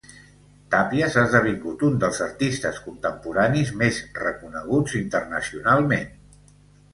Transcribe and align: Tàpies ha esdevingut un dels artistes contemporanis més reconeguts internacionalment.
Tàpies 0.75 1.17
ha 1.17 1.25
esdevingut 1.27 1.83
un 1.87 1.99
dels 2.03 2.21
artistes 2.27 2.79
contemporanis 2.87 3.75
més 3.83 4.01
reconeguts 4.23 4.97
internacionalment. 5.03 6.11